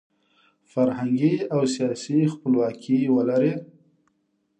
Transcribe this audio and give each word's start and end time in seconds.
فرهنګي 0.71 1.35
او 1.53 1.61
سیاسي 1.75 2.19
خپلواکي 2.33 2.99
ولري. 3.15 3.53